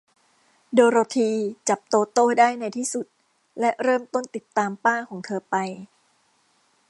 [0.73, 1.29] โดโรธี
[1.69, 3.05] จับโตโต้ได้ในที่สุด
[3.59, 5.55] และเริ่มต้นติดตามป้าของเธอไป